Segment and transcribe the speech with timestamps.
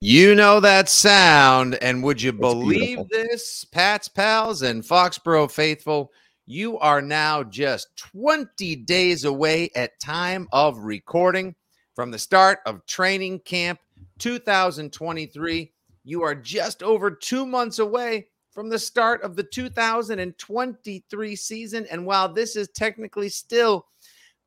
[0.00, 3.08] You know that sound, and would you believe beautiful.
[3.10, 6.12] this, Pat's pals and Foxborough faithful?
[6.46, 11.56] You are now just 20 days away at time of recording
[11.96, 13.80] from the start of training camp
[14.20, 15.72] 2023.
[16.04, 21.86] You are just over two months away from the start of the 2023 season.
[21.90, 23.86] And while this is technically still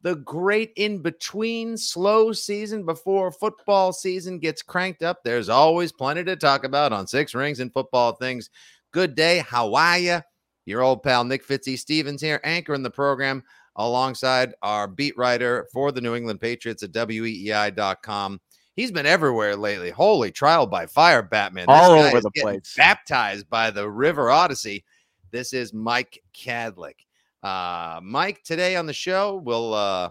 [0.03, 5.23] the great in between slow season before football season gets cranked up.
[5.23, 8.49] There's always plenty to talk about on Six Rings and Football Things.
[8.91, 9.39] Good day.
[9.39, 10.21] How are you?
[10.65, 13.43] Your old pal Nick Fitzy Stevens here, anchoring the program
[13.75, 18.39] alongside our beat writer for the New England Patriots at weei.com.
[18.75, 19.91] He's been everywhere lately.
[19.91, 21.67] Holy trial by fire, Batman.
[21.67, 22.73] This All over the place.
[22.75, 24.85] Baptized by the River Odyssey.
[25.31, 27.05] This is Mike Kadlick.
[27.43, 30.09] Uh, Mike, today on the show, we'll, uh,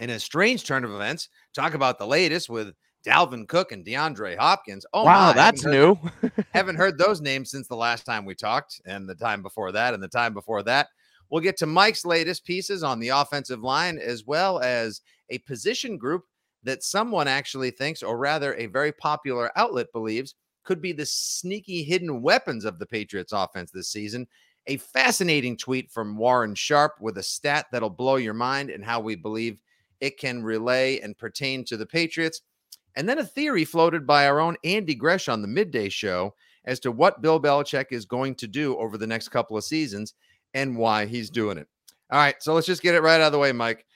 [0.00, 2.74] in a strange turn of events, talk about the latest with
[3.06, 4.84] Dalvin Cook and DeAndre Hopkins.
[4.92, 6.42] Oh, wow, my, that's haven't heard- new.
[6.52, 9.94] haven't heard those names since the last time we talked, and the time before that,
[9.94, 10.88] and the time before that.
[11.30, 15.96] We'll get to Mike's latest pieces on the offensive line, as well as a position
[15.98, 16.24] group
[16.64, 21.82] that someone actually thinks, or rather, a very popular outlet believes, could be the sneaky
[21.82, 24.26] hidden weapons of the Patriots offense this season.
[24.68, 29.00] A fascinating tweet from Warren Sharp with a stat that'll blow your mind and how
[29.00, 29.62] we believe
[30.00, 32.42] it can relay and pertain to the Patriots.
[32.94, 36.34] And then a theory floated by our own Andy Gresh on the midday show
[36.66, 40.14] as to what Bill Belichick is going to do over the next couple of seasons
[40.52, 41.66] and why he's doing it.
[42.10, 43.86] All right, so let's just get it right out of the way, Mike.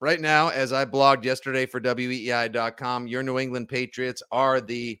[0.00, 4.98] Right now, as I blogged yesterday for WEI.com, your New England Patriots are the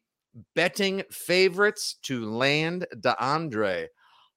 [0.54, 3.88] betting favorites to land DeAndre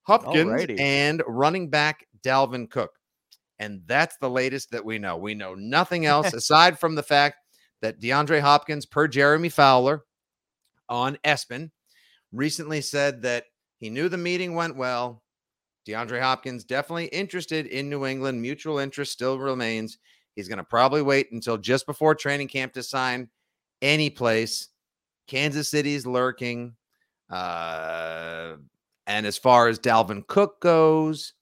[0.05, 0.79] Hopkins Alrighty.
[0.79, 2.91] and running back Dalvin Cook.
[3.59, 5.17] And that's the latest that we know.
[5.17, 7.37] We know nothing else aside from the fact
[7.81, 10.03] that DeAndre Hopkins, per Jeremy Fowler
[10.89, 11.71] on ESPN,
[12.31, 13.45] recently said that
[13.79, 15.23] he knew the meeting went well.
[15.87, 18.41] DeAndre Hopkins definitely interested in New England.
[18.41, 19.97] Mutual interest still remains.
[20.35, 23.29] He's going to probably wait until just before training camp to sign
[23.81, 24.69] any place.
[25.27, 26.75] Kansas City's lurking.
[27.29, 28.55] Uh,
[29.07, 31.33] and as far as Dalvin Cook goes,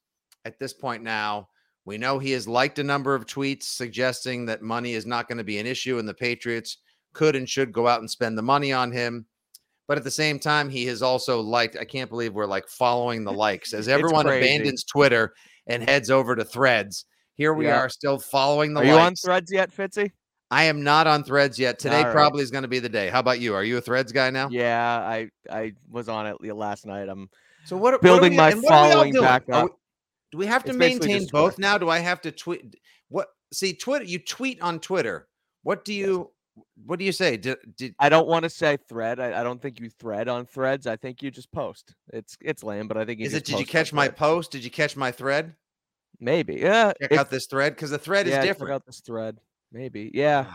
[0.46, 1.50] at this point now,
[1.86, 5.38] we know he has liked a number of tweets suggesting that money is not going
[5.38, 6.78] to be an issue and the Patriots
[7.14, 9.26] could and should go out and spend the money on him.
[9.88, 13.24] But at the same time, he has also liked, I can't believe we're like following
[13.24, 15.34] the likes as everyone abandons Twitter
[15.68, 17.06] and heads over to threads.
[17.36, 17.80] Here we Yeah.
[17.80, 18.90] are still following the likes.
[18.90, 20.12] Are you on threads yet, Fitzy?
[20.52, 21.80] I am not on threads yet.
[21.80, 22.14] Today right.
[22.14, 23.10] probably is going to be the day.
[23.10, 23.56] How about you?
[23.56, 24.50] Are you a threads guy now?
[24.52, 27.10] Yeah, I I was on it last night.
[27.10, 27.28] I'm
[27.66, 29.66] So what Building my what we all following back up.
[29.66, 29.76] we-
[30.32, 31.78] do we have to It's maintain both now?
[31.78, 32.76] Do I have to tweet?
[33.10, 33.28] What?
[33.54, 34.04] See, Twitter.
[34.06, 35.28] You tweet on Twitter.
[35.62, 36.32] What do you?
[36.86, 37.38] What do you say?
[37.38, 39.20] Did, did I don't want to say thread.
[39.20, 40.88] I, I don't think you thread on threads.
[40.88, 41.94] I think you just post.
[42.12, 43.46] It's it's lame, but I think is it?
[43.46, 44.18] Did you catch my Threads.
[44.20, 44.52] post?
[44.52, 45.54] Did you catch my thread?
[46.20, 46.56] Maybe.
[46.56, 46.94] Yeah.
[47.00, 48.74] Check if- out this thread because the thread yeah, is check different.
[48.74, 49.38] out this thread.
[49.72, 50.10] Maybe.
[50.14, 50.54] Yeah.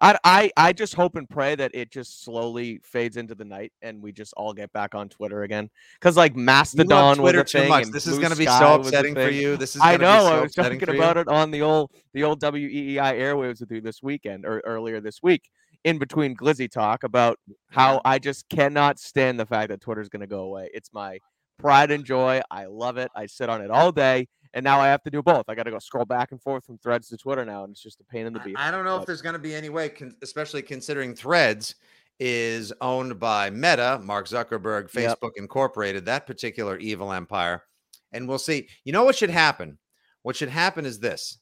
[0.00, 3.72] I, I I just hope and pray that it just slowly fades into the night
[3.82, 5.70] and we just all get back on Twitter again.
[5.94, 7.68] Because like Mastodon Twitter was a too thing.
[7.68, 7.84] much.
[7.84, 9.56] and This is going to be so upsetting for you.
[9.56, 9.82] This is.
[9.82, 10.18] I know.
[10.20, 13.80] so I was talking about it on the old the old WEEI airwaves with you
[13.80, 15.50] this weekend or earlier this week
[15.84, 17.38] in between Glizzy talk about
[17.68, 20.70] how I just cannot stand the fact that Twitter's going to go away.
[20.72, 21.18] It's my
[21.58, 22.40] pride and joy.
[22.50, 23.10] I love it.
[23.14, 25.44] I sit on it all day, and now I have to do both.
[25.48, 27.82] I got to go scroll back and forth from Threads to Twitter now, and it's
[27.82, 28.56] just a pain in the I- beef.
[28.58, 31.74] I don't know if there's going to be any way, con- especially considering Threads
[32.20, 35.20] is owned by Meta, Mark Zuckerberg, Yep.
[35.20, 37.64] Facebook Incorporated, that particular evil empire.
[38.12, 38.68] And we'll see.
[38.84, 39.76] You know what should happen?
[40.22, 41.38] What should happen is this.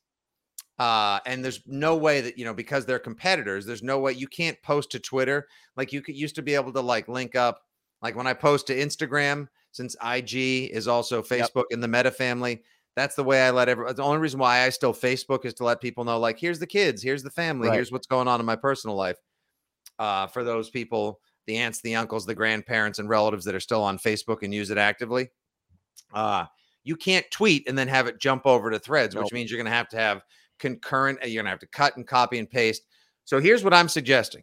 [0.79, 3.67] Uh, and there's no way that you know because they're competitors.
[3.67, 6.73] There's no way you can't post to Twitter like you could used to be able
[6.73, 7.61] to like link up.
[8.01, 12.63] Like when I post to Instagram, since IG is also Facebook in the Meta family,
[12.95, 13.95] that's the way I let everyone.
[13.95, 16.67] The only reason why I still Facebook is to let people know, like, here's the
[16.67, 17.75] kids, here's the family, Right.
[17.77, 19.17] here's what's going on in my personal life.
[19.99, 23.83] Uh, for those people, the aunts, the uncles, the grandparents, and relatives that are still
[23.83, 25.31] on Facebook and use it actively,
[26.13, 26.47] uh,
[26.85, 29.71] you can't tweet and then have it jump over to threads, which means you're going
[29.71, 30.23] to have to have
[30.59, 32.83] concurrent, uh, you're going to have to cut and copy and paste.
[33.25, 34.43] So here's what I'm suggesting.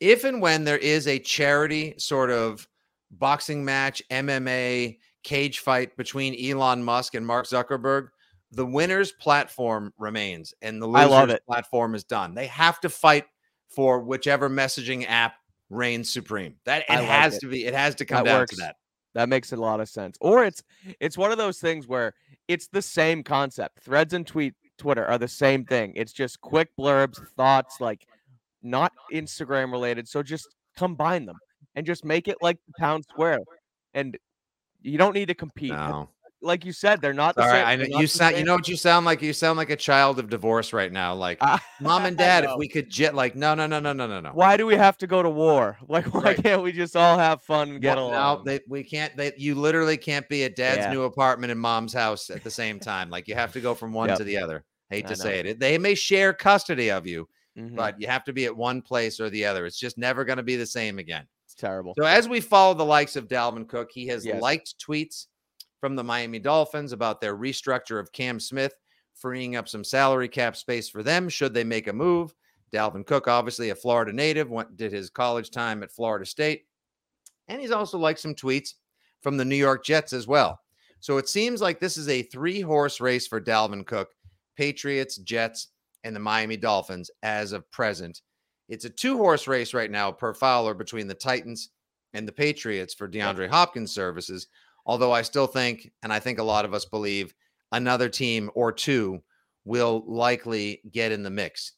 [0.00, 2.66] If and when there is a charity sort of
[3.10, 8.08] boxing match, MMA, cage fight between Elon Musk and Mark Zuckerberg,
[8.52, 12.34] the winner's platform remains and the loser's platform is done.
[12.34, 13.24] They have to fight
[13.68, 15.34] for whichever messaging app
[15.70, 16.54] reigns supreme.
[16.64, 17.40] That it like has it.
[17.40, 18.54] to be, it has to come That down works.
[18.56, 18.76] to that.
[19.14, 20.16] That makes a lot of sense.
[20.20, 20.62] Or it's
[21.00, 22.14] it's one of those things where
[22.48, 23.80] it's the same concept.
[23.82, 25.92] Threads and tweet Twitter are the same thing.
[25.94, 28.06] It's just quick blurbs, thoughts, like
[28.62, 30.08] not Instagram related.
[30.08, 31.36] So just combine them
[31.74, 33.38] and just make it like the town square.
[33.94, 34.18] And
[34.84, 35.70] you don't need to compete.
[35.72, 36.08] No.
[36.42, 37.66] Like you said, they're not the same.
[37.66, 38.36] I know you sound.
[38.36, 39.22] You know what you sound like?
[39.22, 41.14] You sound like a child of divorce right now.
[41.14, 44.06] Like Ah, mom and dad, if we could jet, like no, no, no, no, no,
[44.06, 44.28] no, no.
[44.34, 45.78] Why do we have to go to war?
[45.88, 46.42] Like, why Right.
[46.42, 48.38] can't we just all have fun and get Well, along?
[48.38, 49.16] No, they, we can't.
[49.16, 50.92] They, you literally can't be at dad's Yeah.
[50.92, 53.08] new apartment and mom's house at the same time.
[53.08, 54.18] Like you have to go from one Yep.
[54.18, 54.64] to the other.
[54.90, 55.24] Hate I to know.
[55.24, 55.58] say it.
[55.58, 57.26] They may share custody of you,
[57.58, 57.74] Mhm.
[57.74, 59.64] but you have to be at one place or the other.
[59.64, 61.26] It's just never going to be the same again.
[61.54, 61.94] It's terrible.
[61.96, 64.42] So as we follow the likes of Dalvin Cook, he has Yes.
[64.42, 65.26] liked tweets
[65.80, 68.74] from the Miami Dolphins about their restructure of Cam Smith,
[69.14, 72.34] freeing up some salary cap space for them should they make a move.
[72.72, 76.66] Dalvin Cook, obviously a Florida native, went did his college time at Florida State,
[77.46, 78.70] and he's also liked some tweets
[79.22, 80.60] from the New York Jets as well.
[80.98, 84.10] So it seems like this is a three horse race for Dalvin Cook,
[84.56, 85.68] Patriots, Jets,
[86.02, 88.22] and the Miami Dolphins as of present.
[88.68, 91.70] It's a two horse race right now per Fowler between the Titans
[92.14, 94.46] and the Patriots for DeAndre Hopkins services.
[94.86, 97.34] Although I still think, and I think a lot of us believe,
[97.72, 99.22] another team or two
[99.64, 101.72] will likely get in the mix.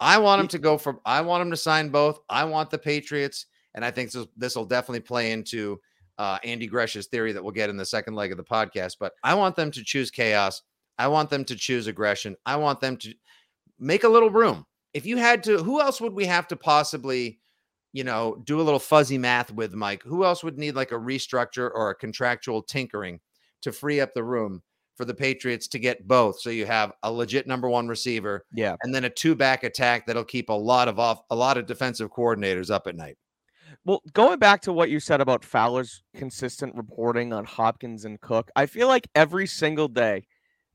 [0.00, 2.20] I want him to go for, I want him to sign both.
[2.28, 3.46] I want the Patriots.
[3.74, 5.80] And I think this will definitely play into
[6.18, 8.96] uh, Andy Gresh's theory that we'll get in the second leg of the podcast.
[9.00, 10.62] But I want them to choose chaos.
[10.98, 12.36] I want them to choose aggression.
[12.44, 13.14] I want them to
[13.78, 14.66] make a little room.
[14.94, 17.40] If you had to, who else would we have to possibly,
[17.92, 20.02] you know, do a little fuzzy math with, Mike?
[20.02, 23.20] Who else would need like a restructure or a contractual tinkering
[23.62, 24.62] to free up the room
[24.96, 26.40] for the Patriots to get both?
[26.40, 28.76] So you have a legit number one receiver Yeah.
[28.82, 31.66] and then a two back attack that'll keep a lot of off a lot of
[31.66, 33.16] defensive coordinators up at night.
[33.84, 38.50] Well, going back to what you said about Fowler's consistent reporting on Hopkins and Cook,
[38.54, 40.24] I feel like every single day,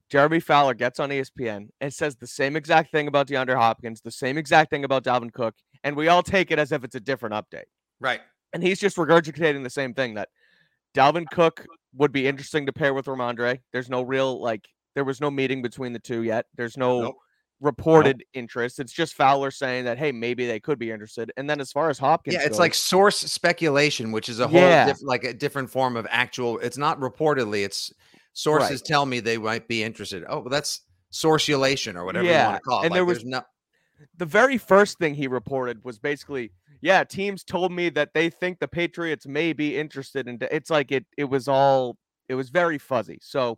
[0.10, 4.12] Jeremy Fowler gets on ESPN and says the same exact thing about DeAndre Hopkins, the
[4.12, 7.00] same exact thing about Dalvin Cook, and we all take it as if it's a
[7.00, 7.66] different update.
[8.00, 8.22] Right.
[8.54, 10.30] And he's just regurgitating the same thing that
[10.96, 11.66] Dalvin Cook
[11.96, 13.60] would be interesting to pair with Rhamondre.
[13.74, 14.66] There's no real like
[14.96, 16.46] there was no meeting between the two yet.
[16.56, 17.18] There's no Nope.
[17.60, 18.80] reported interest.
[18.80, 21.32] It's just Fowler saying that hey, maybe they could be interested.
[21.38, 24.48] And then as far as Hopkins, Yeah, it's goes- like source speculation, which is a
[24.48, 24.86] whole Yeah.
[24.86, 26.60] diff- like a different form of actual.
[26.60, 27.66] It's not reportedly.
[27.66, 27.92] It's
[28.38, 30.24] sources tell me they might be interested.
[30.28, 30.82] Oh, well, that's
[31.12, 32.86] sourceulation or whatever you want to call it.
[32.86, 33.42] and like, there was- no.
[34.18, 36.52] the very first thing he reported was basically,
[36.82, 40.38] yeah, teams told me that they think the Patriots may be interested in.
[40.52, 41.98] It's like it it was all
[42.30, 43.18] it was very fuzzy.
[43.22, 43.58] So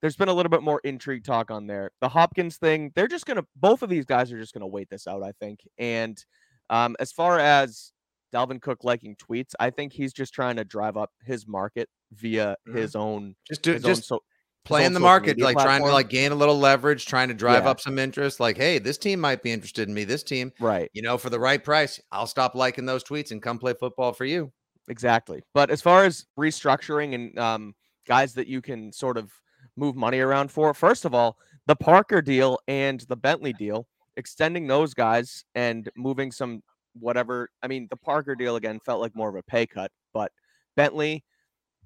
[0.00, 1.90] there's been a little bit more intrigue talk on there.
[2.00, 5.06] The Hopkins thing, they're just gonna both of these guys are just gonna wait this
[5.06, 5.60] out, I think.
[5.78, 6.22] And
[6.70, 7.92] um, as far as
[8.32, 12.56] Dalvin Cook liking tweets, I think he's just trying to drive up his market via
[12.68, 12.74] Mhm.
[12.76, 14.20] his own Just do his own just so,
[14.70, 17.64] own in the market, like trying to like gain a little leverage, trying to drive
[17.64, 17.70] Yeah.
[17.70, 18.38] up some interest.
[18.38, 20.04] Like, hey, this team might be interested in me.
[20.04, 20.90] This team, right.
[20.92, 24.12] you know, for the right price, I'll stop liking those tweets and come play football
[24.12, 24.52] for you.
[24.88, 25.42] Exactly.
[25.54, 27.74] But as far as restructuring and um,
[28.06, 29.32] guys that you can sort of
[29.76, 34.66] move money around for, first of all, the Parker deal and the Bentley deal, extending
[34.66, 36.62] those guys and moving some
[36.94, 37.48] whatever.
[37.62, 40.32] I mean, the Parker deal again felt like more of a pay cut, but
[40.76, 41.24] Bentley,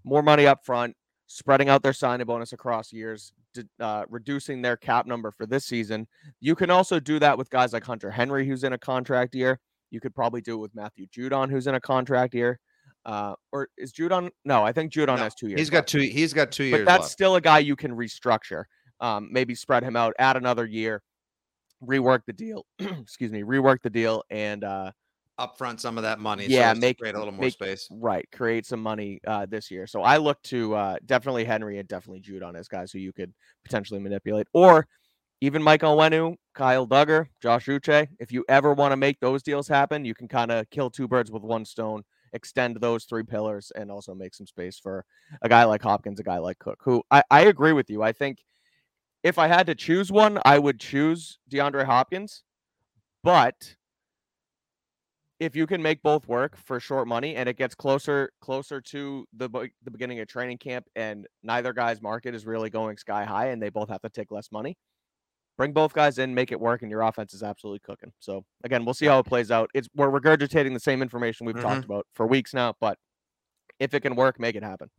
[0.05, 0.95] more money up front,
[1.27, 3.33] spreading out their signing bonus across years,
[3.81, 6.07] uh, reducing their cap number for this season.
[6.41, 9.59] You can also do that with guys like Hunter Henry, who's in a contract year.
[9.91, 12.59] You could probably do it with Matthew Judon, who's in a contract year.
[13.05, 14.31] Uh, or is Judon?
[14.45, 15.59] No, I think Judon No, has two years.
[15.61, 16.01] He's got two.
[16.01, 16.81] He's got two years.
[16.81, 17.13] but that's left.
[17.13, 18.65] still a guy you can restructure.
[19.01, 21.03] Um, maybe spread him out, add another year,
[21.83, 22.67] rework the deal.
[22.79, 24.93] excuse me, rework the deal, and uh,
[25.41, 26.47] Upfront some of that money.
[26.47, 27.89] Yeah, so make- create a little more make- space.
[27.91, 29.87] right, create some money uh, this year.
[29.87, 33.33] So I look to uh, definitely Henry and definitely Judon as guys who you could
[33.65, 34.87] potentially manipulate, or
[35.41, 39.67] even Mike Onwenu, Kyle Dugger, Josh Uche, if you ever want to make those deals
[39.67, 43.73] happen, you can kind of kill two birds with one stone, extend those three pillars,
[43.75, 45.05] and also make some space for
[45.41, 48.03] a guy like Hopkins, a guy like Cook, who I, I agree with you.
[48.03, 48.39] I think
[49.23, 52.43] if I had to choose one, I would choose DeAndre Hopkins.
[53.23, 53.77] But
[55.39, 59.27] if you can make both work for short money and it gets closer closer to
[59.33, 59.49] the
[59.83, 63.61] the beginning of training camp and neither guy's market is really going sky high and
[63.61, 64.77] they both have to take less money
[65.59, 68.13] bring both guys in make it work and your offense is absolutely cooking.
[68.21, 69.69] So again we'll see how it plays out.
[69.75, 71.93] It's we're regurgitating the same information we've talked mm-hmm.
[71.93, 72.99] about for weeks now but
[73.81, 74.91] if it can work make it happen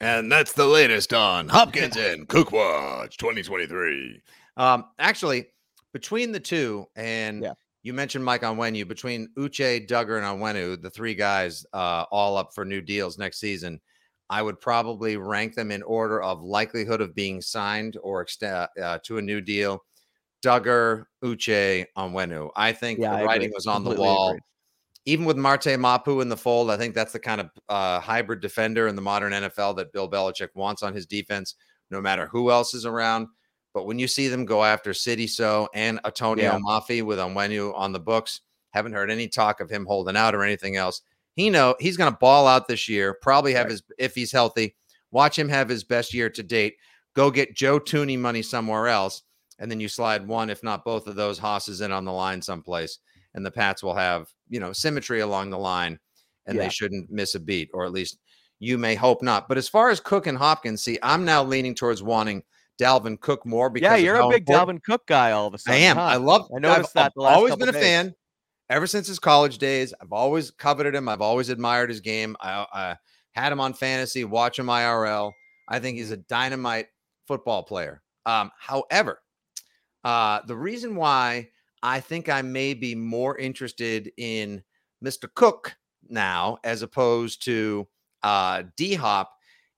[0.00, 4.22] And that's the latest on Hopkins and Cook Watch 2023.
[4.56, 5.48] Um, actually,
[5.92, 7.52] between the two, and Yeah.
[7.82, 12.54] you mentioned Mike Onwenu, between Uche, Dugger, and Onwenu, the three guys uh, all up
[12.54, 13.78] for new deals next season,
[14.30, 18.98] I would probably rank them in order of likelihood of being signed or extend uh,
[19.04, 19.84] to a new deal.
[20.42, 22.50] Dugger, Uche, Onwenu.
[22.56, 23.26] I think Yeah, I the agree.
[23.26, 24.28] writing was on the wall.
[24.30, 24.42] agreed.
[25.06, 28.40] Even with Marte Mapu in the fold, I think that's the kind of uh, hybrid
[28.40, 31.54] defender in the modern NFL that Bill Belichick wants on his defense,
[31.90, 33.28] no matter who else is around.
[33.72, 36.58] But when you see them go after Sidy Sow and Atonio Yeah.
[36.58, 38.40] Mafi with Onwenu on the books,
[38.72, 41.02] haven't heard any talk of him holding out or anything else.
[41.34, 43.14] He know he's going to ball out this year.
[43.22, 43.72] Probably have Right.
[43.72, 44.76] his if he's healthy.
[45.12, 46.76] Watch him have his best year to date.
[47.14, 49.22] Go get Joe Thuney money somewhere else,
[49.58, 52.42] and then you slide one, if not both of those hosses in on the line
[52.42, 52.98] someplace,
[53.34, 55.98] and the Pats will have you know symmetry along the line,
[56.46, 56.64] and Yeah.
[56.64, 58.18] they shouldn't miss a beat, or at least
[58.58, 59.48] you may hope not.
[59.48, 62.42] But as far as Cook and Hopkins, see, I'm now leaning towards wanting
[62.78, 65.58] Dalvin Cook more because yeah you're a big important- Dalvin Cook guy all of a
[65.58, 65.96] sudden I am.
[65.96, 66.02] huh?
[66.02, 66.50] I love.
[66.54, 67.82] I noticed I've, that the I've last always been a days.
[67.82, 68.14] fan
[68.68, 69.94] ever since his college days.
[70.00, 71.08] I've always coveted him.
[71.08, 72.36] I've always admired his game.
[72.40, 72.96] I, I
[73.32, 75.32] had him on fantasy, watch him IRL.
[75.68, 76.86] I think he's a dynamite
[77.28, 78.02] football player.
[78.26, 79.20] Um, however,
[80.04, 81.48] uh, the reason why
[81.82, 84.62] I think I may be more interested in
[85.04, 85.28] Mr.
[85.34, 85.74] Cook
[86.08, 87.86] now as opposed to
[88.22, 89.32] uh, D Hop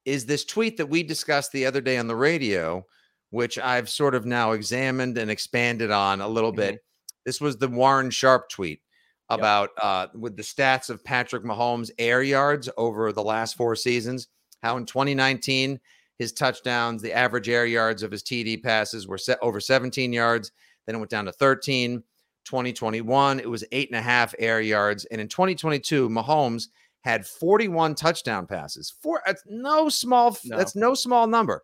[0.04, 2.84] is this tweet that we discussed the other day on the radio,
[3.30, 6.80] which I've sort of now examined and expanded on a little bit.
[7.24, 8.80] This was the Warren Sharp tweet
[9.28, 14.28] about uh, with the stats of Patrick Mahomes' air yards over the last four seasons.
[14.62, 15.80] How in 2019
[16.18, 20.52] his touchdowns, the average air yards of his TD passes were set over 17 yards.
[20.86, 22.02] Then it went down to 13.
[22.44, 25.04] 2021, it was eight and a half air yards.
[25.06, 26.64] And in 2022, Mahomes
[27.02, 28.92] had 41 touchdown passes.
[29.00, 30.56] Four, that's no small, No.
[30.58, 31.62] that's no small number.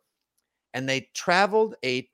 [0.74, 2.08] And they traveled a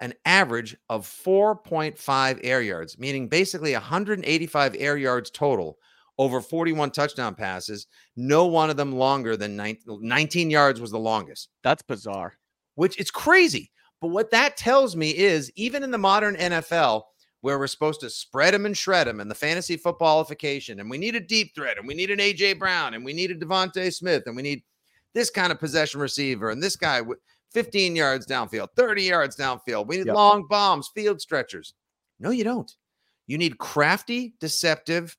[0.00, 5.78] an average of 4.5 air yards, meaning basically 185 air yards total
[6.18, 7.86] over 41 touchdown passes.
[8.16, 12.34] No one of them longer than nine- 19 yards was the longest that's bizarre
[12.74, 13.70] which it's crazy.
[14.02, 17.04] But what that tells me is even in the modern NFL,
[17.40, 20.98] where we're supposed to spread them and shred them, and the fantasy footballification, and we
[20.98, 23.94] need a deep threat, and we need an AJ Brown, and we need a DeVonta
[23.94, 24.62] Smith, and we need
[25.14, 27.18] this kind of possession receiver, and this guy with
[27.52, 29.86] 15 yards downfield, 30 yards downfield.
[29.86, 30.14] We need Yep.
[30.16, 31.74] long bombs, field stretchers.
[32.18, 32.74] No, you don't.
[33.28, 35.16] You need crafty, deceptive,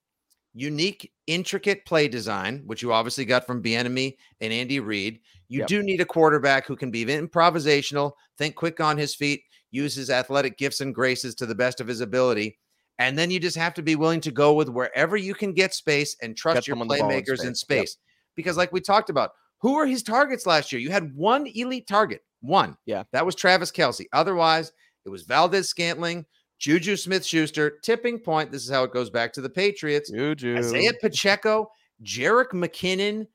[0.54, 5.22] unique, intricate play design, which you obviously got from Bieniemy and Andy Reid.
[5.54, 5.68] You Yep.
[5.68, 10.10] do need a quarterback who can be improvisational, think quick on his feet, use his
[10.10, 12.58] athletic gifts and graces to the best of his ability.
[12.98, 15.76] And then you just have to be willing to go with wherever you can get
[15.76, 17.98] space and trust Get your ball in playmakers in space.
[17.98, 18.34] Yep.
[18.36, 19.30] Because, like we talked about,
[19.60, 20.82] who were his targets last year?
[20.82, 22.76] You had one elite target, one.
[22.88, 23.04] Yeah.
[23.12, 24.06] That was Travis Kelce.
[24.12, 24.72] Otherwise,
[25.06, 26.26] it was Valdes Scantling,
[26.58, 28.52] Juju Smith Schuster, tipping point.
[28.52, 30.10] This is how it goes back to the Patriots.
[30.10, 30.58] Juju.
[30.58, 31.70] Isaiah Pacheco,
[32.04, 33.28] Jerick McKinnon,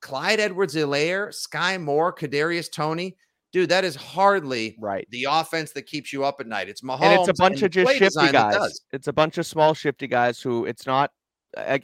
[0.00, 3.16] Clyde Edwards Hilaire, Sky Moore, Kadarius Toney.
[3.52, 6.68] Dude, that is hardly right the offense that keeps you up at night.
[6.68, 7.02] It's Mahomes.
[7.02, 8.80] and it's a bunch of just shifty guys.
[8.92, 11.10] It's a bunch of small shifty guys who it's not.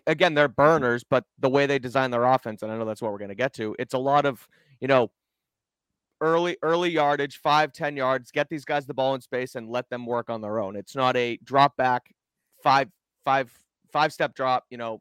[0.07, 3.11] Again, they're burners, but the way they design their offense, and I know that's what
[3.11, 3.75] we're going to get to.
[3.78, 4.47] It's a lot of
[4.81, 5.11] you know
[6.21, 8.31] early early yardage, five ten yards.
[8.31, 10.76] Get these guys the ball in space and let them work on their own.
[10.76, 12.14] It's not a drop back,
[12.62, 12.88] five
[13.25, 13.50] five
[13.92, 14.64] five step drop.
[14.69, 15.00] You know,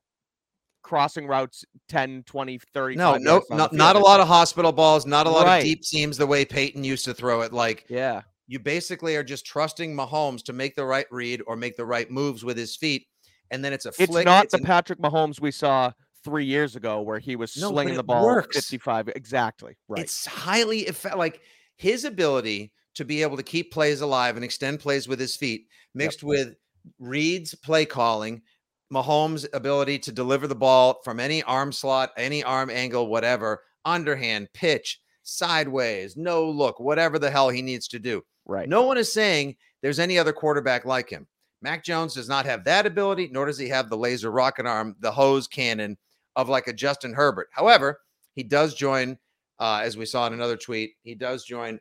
[0.83, 2.95] crossing routes 10, 20, 30.
[2.95, 5.57] No, no, not, not a lot of hospital balls, not a lot Right.
[5.59, 7.53] of deep seams the way Peyton used to throw it.
[7.53, 11.77] Like Yeah, you basically are just trusting Mahomes to make the right read or make
[11.77, 13.07] the right moves with his feet.
[13.51, 14.25] And then it's a it's flick.
[14.25, 15.91] not the an- Patrick Mahomes we saw
[16.23, 18.55] three years ago where he was No, slinging the ball works.
[18.55, 19.09] 55.
[19.09, 19.75] Exactly.
[19.87, 20.01] Right.
[20.03, 21.41] It's highly effe- like
[21.77, 25.67] his ability to be able to keep plays alive and extend plays with his feet,
[25.95, 26.55] mixed with
[26.99, 28.41] reads, play calling,
[28.91, 34.49] Mahomes' ability to deliver the ball from any arm slot, any arm angle, whatever, underhand,
[34.53, 38.23] pitch, sideways, no look, whatever the hell he needs to do.
[38.45, 38.67] right.
[38.67, 41.27] No one is saying there's any other quarterback like him.
[41.61, 44.95] Mac Jones does not have that ability, nor does he have the laser rocket arm,
[44.99, 45.97] the hose cannon
[46.35, 47.49] of like a Justin Herbert.
[47.51, 47.99] However,
[48.33, 49.17] he does join,
[49.59, 51.79] uh, as we saw in another tweet, he does join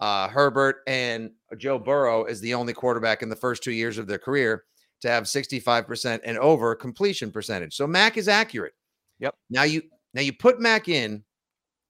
[0.00, 4.06] uh, Herbert and Joe Burrow as the only quarterback in the first two years of
[4.06, 4.64] their career
[5.02, 7.74] to have 65% and over completion percentage.
[7.74, 8.74] So Mac is accurate.
[9.18, 9.34] Yep.
[9.50, 9.82] Now you
[10.14, 11.22] now you put Mac in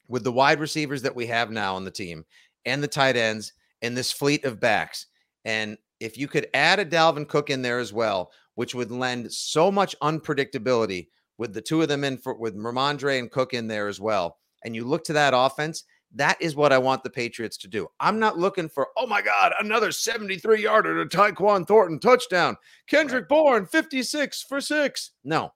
[0.09, 2.25] with the wide receivers that we have now on the team
[2.65, 5.07] and the tight ends and this fleet of backs.
[5.45, 9.33] And if you could add a Dalvin Cook in there as well, which would lend
[9.33, 13.67] so much unpredictability with the two of them in for with Rhamondre and Cook in
[13.67, 14.39] there as well.
[14.65, 17.89] And you look to that offense, that is what I want the Patriots to do.
[18.01, 22.57] I'm not looking for, oh my God, another 73 yarder to Tyquan Thornton touchdown.
[22.87, 23.29] Kendrick right.
[23.29, 25.13] Bourne, 56 for six.
[25.25, 25.53] No,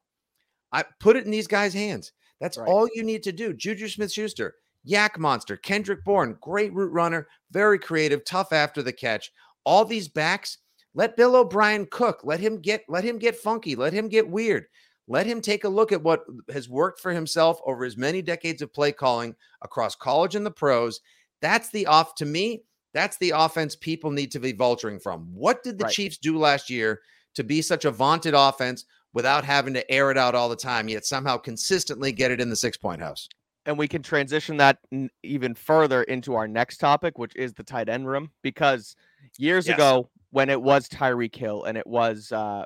[0.73, 2.13] I put it in these guys' hands.
[2.41, 2.69] That's right.
[2.69, 3.55] all you need to do.
[3.55, 8.93] Juju Smith Schuster, Yak Monster, Kendrick Bourne, great route runner, very creative, tough after the
[8.93, 9.31] catch
[9.67, 10.59] all these backs,
[10.95, 12.21] let Bill O'Brien cook.
[12.25, 13.77] Let him get let him get funky.
[13.77, 14.65] Let him get weird.
[15.09, 18.63] Let him take a look at what has worked for himself over his many decades
[18.63, 21.01] of play calling across college and the pros.
[21.41, 22.65] That's the off to me.
[22.93, 25.29] That's the offense people need to be vulturing from.
[25.33, 25.93] What did the right.
[25.93, 27.03] Chiefs do last year
[27.35, 30.89] to be such a vaunted offense without having to air it out all the time,
[30.89, 33.29] yet somehow consistently get it in the six point house?
[33.65, 34.79] And we can transition that
[35.23, 38.95] even further into our next topic, which is the tight end room, because
[39.39, 39.77] years yes.
[39.77, 42.65] ago when it was Tyreek Hill and it was uh,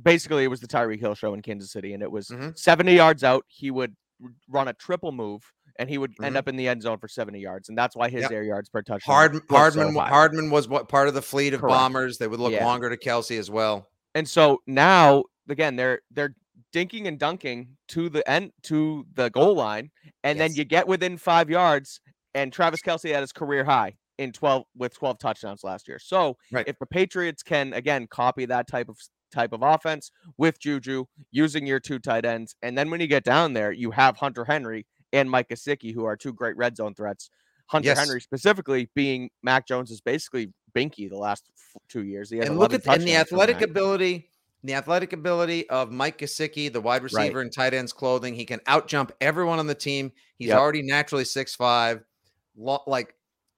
[0.00, 2.50] basically it was the Tyreek Hill show in Kansas City and it was mm-hmm.
[2.54, 3.44] 70 yards out.
[3.48, 3.94] He would
[4.48, 5.42] run a triple move
[5.78, 6.24] and he would mm-hmm.
[6.24, 7.68] end up in the end zone for 70 yards.
[7.68, 8.32] And that's why his yep.
[8.32, 9.14] air yards per touchdown.
[9.14, 11.74] Hard, Hardman, so Hardman was what part of the fleet of Correct.
[11.74, 12.18] bombers.
[12.18, 12.64] They would look yeah.
[12.64, 13.88] longer to Kelce as well.
[14.14, 16.34] And so now again, they're they're
[16.74, 19.90] dinking and dunking to the end to the goal line,
[20.24, 20.48] and yes.
[20.48, 22.00] then you get within five yards,
[22.34, 25.98] and Travis Kelce at his career high in 12 with 12 touchdowns last year.
[25.98, 26.66] So right.
[26.66, 28.96] if the Patriots can again copy that type of
[29.36, 33.24] type of offense with Juju using your two tight ends, and then when you get
[33.24, 36.94] down there, you have Hunter Henry and Mike Gesicki, who are two great red zone
[36.94, 37.30] threats.
[37.68, 37.98] Hunter yes.
[37.98, 41.50] Henry specifically being Mac Jones is basically binky the last
[41.88, 42.30] two years.
[42.30, 44.30] He has and look at and the athletic ability,
[44.62, 47.46] the athletic ability of Mike Gesicki, the wide receiver right.
[47.46, 48.34] in tight ends clothing.
[48.34, 50.12] He can outjump everyone on the team.
[50.38, 50.58] He's yep.
[50.58, 52.02] already naturally six five.
[52.56, 53.14] Like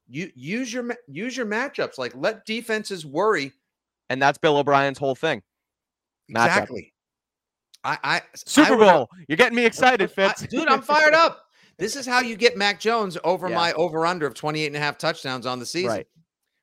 [0.09, 1.99] you use your use your matchups.
[1.99, 3.53] Like let defenses worry.
[4.11, 5.43] And that's Bill O'Brien's whole thing.
[6.29, 6.93] Exactly.
[7.85, 9.09] I, I Super I Bowl.
[9.29, 10.43] You're getting me excited, Fitz.
[10.43, 11.45] I, dude, I'm fired up.
[11.79, 13.55] This is how you get Mac Jones over yeah.
[13.55, 15.91] my over under of 28 and a half touchdowns on the season.
[15.91, 16.07] Right.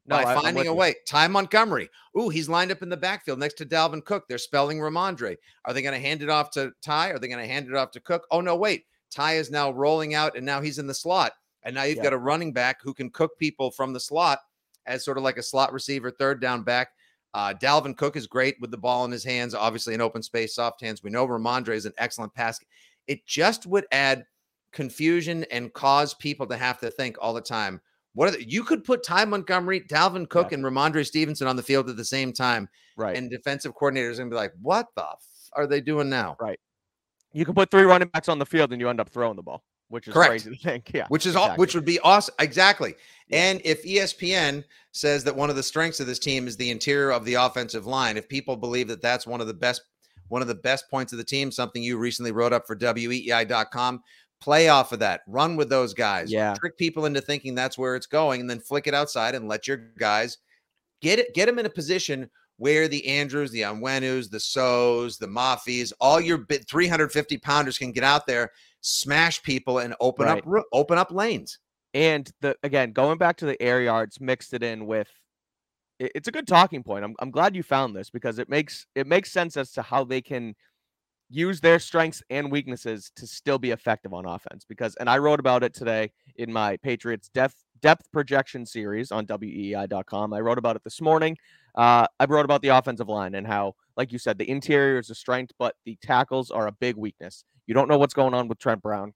[0.08, 0.96] No, by finding a way.
[1.08, 1.90] Ty Montgomery.
[2.20, 4.26] Ooh, he's lined up in the backfield next to Dalvin Cook.
[4.28, 5.38] They're spelling Rhamondre.
[5.64, 7.10] Are they going to hand it off to Ty?
[7.10, 8.28] Are they going to hand it off to Cook?
[8.30, 8.86] Oh, no, wait.
[9.10, 11.32] Ty is now rolling out and now he's in the slot.
[11.64, 14.40] And now you've got a running back who can cook people from the slot
[14.86, 16.90] as sort of like a slot receiver, third down back.
[17.36, 20.56] Uh, Dalvin Cook is great with the ball in his hands, obviously in open space,
[20.56, 21.04] soft hands.
[21.04, 22.62] We know Rhamondre is an excellent pass.
[23.08, 24.26] It just would add
[24.72, 27.82] confusion and cause people to have to think all the time.
[28.14, 30.56] What are the, you could put Ty Montgomery, Dalvin Cook, yeah.
[30.56, 33.18] and Rhamondre Stevenson on the field at the same time, right?
[33.18, 36.60] And defensive coordinators gonna be like, "What the f- are they doing now?" Right.
[37.34, 39.44] You can put three running backs on the field, and you end up throwing the
[39.44, 40.30] ball which is Correct.
[40.30, 40.92] crazy to think.
[40.94, 41.52] Yeah, which is exactly.
[41.52, 42.36] all, which would be awesome.
[42.40, 42.96] Exactly.
[43.32, 47.12] And if ESPN says that one of the strengths of this team is the interior
[47.12, 49.82] of the offensive line, if people believe that that's one of the best
[50.28, 54.02] one of the best points of the team, something you recently wrote up for weei.com,
[54.42, 55.22] play off of that.
[55.28, 56.32] Run with those guys.
[56.32, 56.56] Yeah.
[56.56, 59.68] Trick people into thinking that's where it's going and then flick it outside and let
[59.68, 60.40] your guys
[61.02, 65.28] get it get them in a position where the Andrews, the Onwenus, the Sows, the
[65.28, 70.46] Mafis, all your 350 pounders can get out there smash people and open right.
[70.46, 71.60] up open up lanes.
[71.94, 75.10] And the again, going back to the air yards, mixed it in with
[76.00, 77.04] it's a good talking point.
[77.04, 80.04] I'm I'm glad you found this because it makes it makes sense as to how
[80.04, 80.56] they can
[81.30, 85.40] use their strengths and weaknesses to still be effective on offense because and I wrote
[85.40, 90.34] about it today in my Patriots depth depth projection series on weei.com.
[90.34, 91.38] I wrote about it this morning.
[91.76, 95.10] Uh, I wrote about the offensive line and how, like you said, the interior is
[95.10, 97.44] a strength, but the tackles are a big weakness.
[97.68, 99.14] You don't know what's going on with Trent Brown.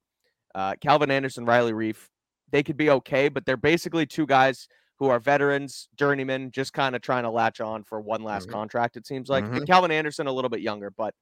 [0.54, 2.08] Uh, Calvin Anderson, Riley Reiff,
[2.52, 4.68] they could be okay, but they're basically two guys
[4.98, 8.54] who are veterans, journeymen, just kind of trying to latch on for one last mm-hmm.
[8.58, 9.46] contract, it seems like.
[9.46, 9.64] Mm-hmm.
[9.64, 11.14] Calvin Anderson, a little bit younger, but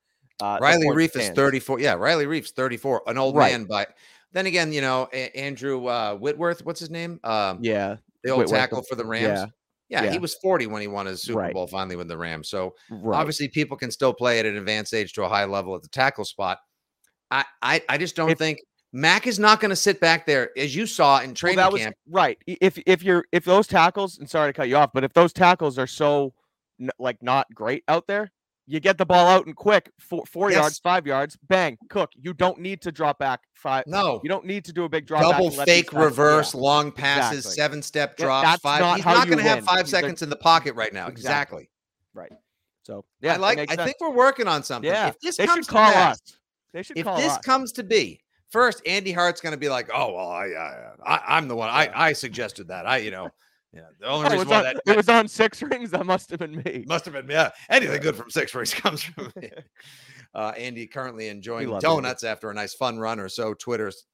[0.42, 1.80] uh, Riley Reiff is 34.
[1.80, 3.52] Yeah, Riley Reiff's 34, an old right.
[3.52, 3.90] man, but
[4.34, 7.20] then again, you know, a- Andrew uh, Whitworth, what's his name?
[7.24, 8.60] Um, yeah, the old Whitworth.
[8.60, 9.24] tackle for the Rams.
[9.24, 9.46] Yeah.
[9.90, 11.54] Yeah, yeah, he was 40 when he won his Super right.
[11.54, 12.50] Bowl finally with the Rams.
[12.50, 13.18] So right.
[13.18, 15.88] obviously people can still play at an advanced age to a high level at the
[15.88, 16.58] tackle spot.
[17.32, 18.60] I I, I just don't if, think
[18.92, 21.72] Mac is not going to sit back there, as you saw in Well, training that
[21.72, 21.96] was camp.
[22.10, 22.38] right.
[22.48, 25.32] If if you're if those tackles, and sorry to cut you off, but if those
[25.32, 26.34] tackles are so
[27.00, 28.30] like not great out there,
[28.68, 30.60] you get the ball out and quick, four, four Yes.
[30.60, 32.10] yards, five yards, bang, cook.
[32.22, 33.86] You don't need to drop back five.
[33.88, 35.22] No, You don't need to do a big drop.
[35.22, 36.00] double fake yeah.
[36.04, 37.56] reverse, long passes, exactly.
[37.56, 38.82] seven step Yeah, drop, five.
[38.82, 41.08] not He's not going to have five He's seconds in the pocket right now.
[41.08, 41.70] Exactly.
[42.16, 42.38] Exactly.
[42.84, 43.60] So yeah, I like.
[43.60, 43.82] I sense.
[43.84, 44.90] think we're working on something.
[44.90, 45.08] yeah.
[45.10, 46.22] If this they comes should call us.
[46.74, 47.20] They should call us.
[47.20, 47.46] if this us.
[47.46, 51.38] comes to be, first Andy Hart's going to be like, "Oh well, I, I, I
[51.38, 51.68] I'm the one.
[51.70, 52.86] I, I suggested that.
[52.88, 53.30] I, you know,
[53.78, 53.84] yeah.
[54.00, 55.92] The only Oh, it, reason was why on, that it was on six rings.
[55.92, 56.84] That must have been me.
[56.88, 57.52] must have been yeah.
[57.70, 59.50] Anything good from six rings comes from me.
[60.36, 63.54] Uh, Andy currently enjoying donuts after a nice fun run or so.
[63.56, 64.06] Twitter's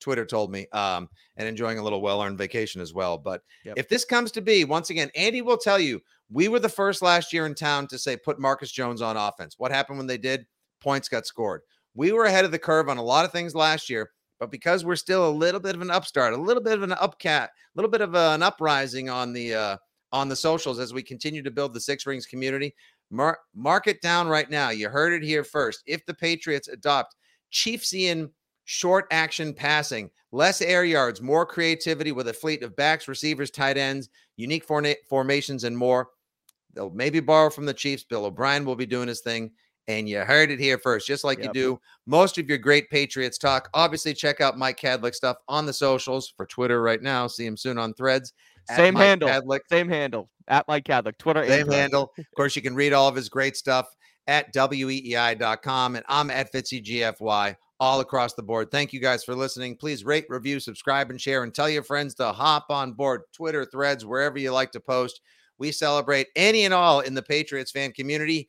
[0.00, 3.16] Twitter told me, um, and enjoying a little well-earned vacation as well.
[3.16, 3.78] But Yep.
[3.78, 7.00] if this comes to be, once again, Andy will tell you we were the first
[7.02, 9.54] last year in town to say put Marcus Jones on offense.
[9.58, 10.46] What happened when they did?
[10.80, 11.62] Points got scored.
[11.94, 14.10] We were ahead of the curve on a lot of things last year,
[14.42, 16.90] but because we're still a little bit of an upstart, a little bit of an
[17.00, 19.76] upcat, a little bit of an uprising on the uh,
[20.10, 22.74] on the socials as we continue to build the Six Rings community.
[23.08, 24.70] Mark, mark it down right now.
[24.70, 25.84] You heard it here first.
[25.86, 27.14] If the Patriots adopt
[27.52, 28.30] Chiefsian
[28.64, 33.76] short action passing, less air yards, more creativity with a fleet of backs, receivers, tight
[33.76, 34.64] ends, unique
[35.08, 36.08] formations, and more,
[36.74, 38.02] they'll maybe borrow from the Chiefs.
[38.02, 39.52] Bill O'Brien will be doing his thing.
[39.88, 43.36] And you heard it here first, just like you do most of your great Patriots
[43.36, 43.68] talk.
[43.74, 47.26] Obviously, check out Mike Kadlick stuff on the socials for Twitter right now.
[47.26, 48.32] See him soon on threads.
[48.70, 49.28] Same handle.
[49.28, 49.60] Kadlick.
[49.68, 51.44] Same handle at Mike Kadlick, Twitter.
[51.46, 52.12] Same and handle.
[52.16, 53.88] Of course, you can read all of his great stuff
[54.28, 55.96] at weei.com.
[55.96, 58.70] And I'm at FitzyGFY all across the board.
[58.70, 59.76] Thank you guys for listening.
[59.76, 63.64] Please rate, review, subscribe, and share, and tell your friends to hop on board Twitter,
[63.64, 65.20] threads, wherever you like to post.
[65.58, 68.48] We celebrate any and all in the Patriots fan community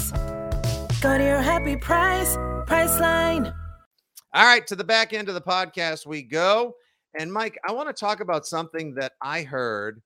[1.01, 2.37] Go to your happy price,
[2.67, 3.51] Priceline.
[4.35, 6.75] All right, to the back end of the podcast we go.
[7.17, 9.99] And Mike, I want to talk about something that I heard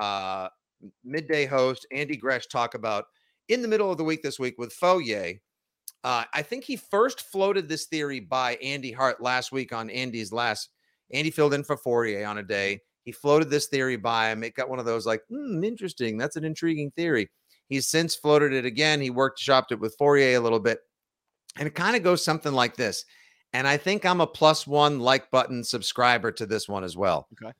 [0.00, 0.48] uh,
[1.04, 3.04] midday host Andy Gresh talk about
[3.48, 5.38] in the middle of the week this week with Foye.
[6.02, 10.32] Uh, I think he first floated this theory by Andy Hart last week on Andy's
[10.32, 10.70] last.
[11.12, 12.80] Andy filled in for Fauria on a day.
[13.04, 14.42] He floated this theory by him.
[14.42, 16.18] It got one of those like, hmm, interesting.
[16.18, 17.30] That's an intriguing theory.
[17.70, 19.00] He's since floated it again.
[19.00, 20.80] He worked, shopped it with Fauria a little bit.
[21.56, 23.04] And it kind of goes something like this.
[23.52, 27.28] And I think I'm a plus one like button subscriber to this one as well.
[27.32, 27.52] Okay.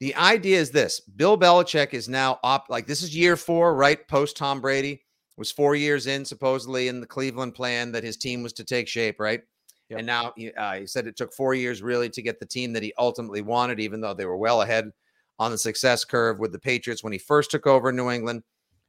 [0.00, 4.06] The idea is this Bill Belichick is now up, like this is year four, right?
[4.08, 5.02] Post Tom Brady
[5.36, 8.88] was four years in, supposedly in the Cleveland plan that his team was to take
[8.88, 9.42] shape, right?
[9.90, 9.98] Yep.
[9.98, 12.72] And now he, uh, he said it took four years really to get the team
[12.72, 14.90] that he ultimately wanted, even though they were well ahead
[15.38, 18.42] on the success curve with the Patriots when he first took over New England.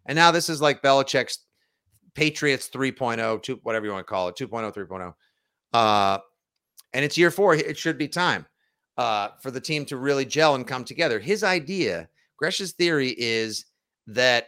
[0.05, 1.39] And now this is like Belichick's
[2.13, 5.13] Patriots 3.0, two, whatever you want to call it, 2.0, 3.0.
[5.73, 6.19] Uh,
[6.93, 7.55] and it's year four.
[7.55, 8.45] It should be time
[8.97, 11.19] uh, for the team to really gel and come together.
[11.19, 13.65] His idea, Gresh's theory is
[14.07, 14.47] that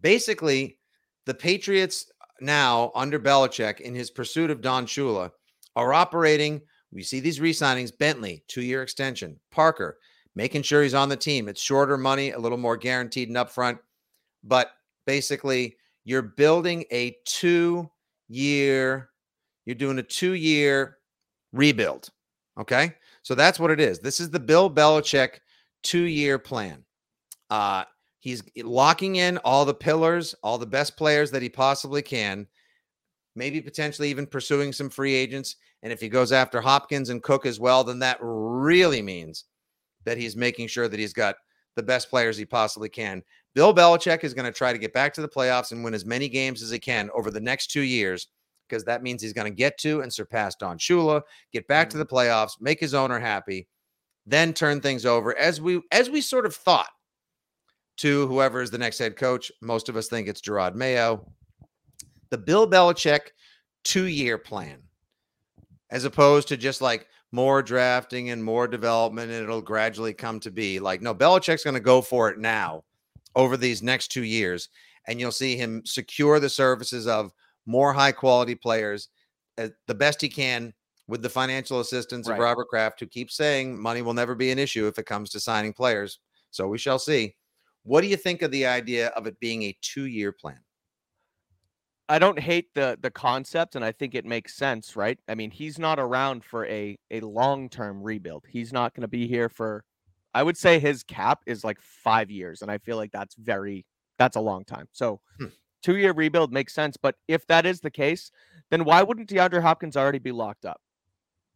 [0.00, 0.78] basically
[1.24, 2.10] the Patriots
[2.40, 5.30] now under Belichick in his pursuit of Don Shula
[5.74, 6.60] are operating.
[6.92, 9.98] We see these re-signings: Bentley, two-year extension, Parker,
[10.34, 11.48] making sure he's on the team.
[11.48, 13.78] It's shorter money, a little more guaranteed and upfront,
[14.46, 14.70] but
[15.06, 19.10] basically you're building a two-year.
[19.66, 20.98] You're doing a two-year
[21.52, 22.08] rebuild.
[22.58, 22.94] Okay.
[23.22, 23.98] So that's what it is.
[23.98, 25.40] This is the Bill Belichick
[25.82, 26.84] two year plan.
[27.50, 27.84] Uh,
[28.20, 32.46] he's locking in all the pillars, all the best players that he possibly can,
[33.34, 35.56] maybe potentially even pursuing some free agents.
[35.82, 39.44] And if he goes after Hopkins and Cook as well, then that really means
[40.04, 41.36] that he's making sure that he's got
[41.76, 43.22] the best players he possibly can.
[43.56, 46.04] Bill Belichick is going to try to get back to the playoffs and win as
[46.04, 48.28] many games as he can over the next two years
[48.68, 51.22] because that means he's going to get to and surpass Don Shula,
[51.54, 52.16] get back to the mm-hmm.
[52.16, 53.66] playoffs, make his owner happy,
[54.26, 56.90] then turn things over as we as we sort of thought
[57.96, 59.50] to whoever is the next head coach.
[59.62, 61.26] Most of us think it's Jerod Mayo.
[62.28, 63.28] The Bill Belichick
[63.84, 64.82] two-year plan,
[65.88, 70.50] as opposed to just like more drafting and more development, and it'll gradually come to
[70.50, 70.78] be.
[70.78, 72.84] Like, no, Belichick's going to go for it now
[73.36, 74.68] over these next two years,
[75.06, 77.30] and you'll see him secure the services of
[77.66, 79.08] more high quality players
[79.58, 80.72] uh, the best he can
[81.08, 82.34] with the financial assistance Right.
[82.34, 85.30] of Robert Kraft, who keeps saying money will never be an issue if it comes
[85.30, 86.18] to signing players.
[86.50, 87.36] So we shall see.
[87.84, 90.60] What do you think of the idea of it being a two year plan?
[92.08, 95.18] I don't hate the the concept, and I think it makes sense, right?
[95.28, 98.44] I mean, he's not around for a a long term rebuild.
[98.48, 99.84] He's not going to be here for.
[100.36, 103.86] I would say his cap is like five years, and I feel like that's very
[104.18, 104.88] that's a long time.
[104.92, 105.48] So, Hmm.
[105.82, 106.96] two year rebuild makes sense.
[106.96, 108.30] But if that is the case,
[108.70, 110.80] then why wouldn't DeAndre Hopkins already be locked up?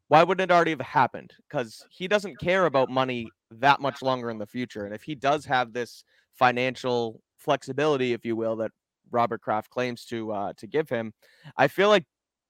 [0.09, 1.35] Why wouldn't it already have happened?
[1.49, 4.85] Because he doesn't care about money that much longer in the future.
[4.85, 8.73] And if he does have this financial flexibility, if you will, that
[9.11, 11.13] Robert Kraft claims to uh, to give him,
[11.57, 12.07] I feel like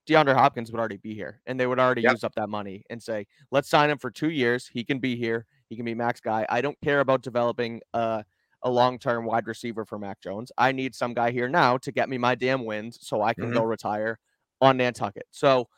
[0.09, 2.12] DeAndre Hopkins would already be here, and they would already Yep.
[2.12, 4.69] use up that money and say, "Let's sign him for two years.
[4.69, 5.47] He can be here.
[5.71, 6.45] He can be max guy.
[6.51, 8.25] I don't care about developing a
[8.63, 10.53] a long term wide receiver for Mac Jones.
[10.59, 13.53] I need some guy here now to get me my damn wins, so I can
[13.53, 14.19] go retire
[14.61, 15.69] on Nantucket." So,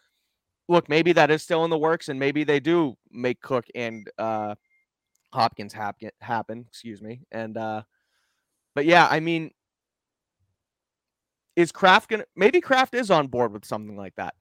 [0.69, 4.11] look, maybe that is still in the works, and maybe they do make Cook and
[4.19, 4.57] uh,
[5.33, 6.11] Hopkins happen.
[6.21, 7.83] Happen, excuse me, and uh,
[8.75, 9.51] but yeah, I mean,
[11.55, 14.35] is Kraft gonna maybe Kraft is on board with something like that.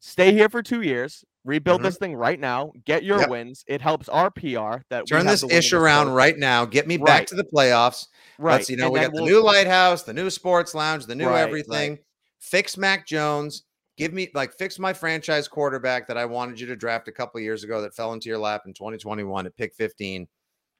[0.00, 1.84] Stay here for two years, rebuild Mhm.
[1.84, 3.30] this thing right now, get your Yep.
[3.30, 3.64] wins.
[3.66, 6.16] It helps our PR that Turn this the ish around sport.
[6.16, 6.64] right now.
[6.66, 8.08] Get me back to the playoffs.
[8.38, 8.56] Right.
[8.56, 11.14] Let's, you know, and we got the we'll- new lighthouse, the new sports lounge, the
[11.14, 11.42] new Right, right.
[11.48, 11.98] everything.
[12.40, 13.62] Fix Mac Jones.
[13.96, 17.40] Give me like fix my franchise quarterback that I wanted you to draft a couple
[17.40, 20.28] years ago that fell into your lap in 2021 at pick 15.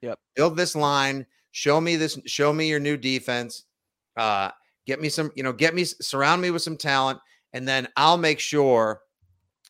[0.01, 0.19] Yep.
[0.35, 1.25] Build this line.
[1.51, 2.19] Show me this.
[2.27, 3.63] Show me your new defense.
[4.15, 4.51] Uh,
[4.85, 5.31] get me some.
[5.35, 7.19] You know, get me surround me with some talent,
[7.53, 9.01] and then I'll make sure.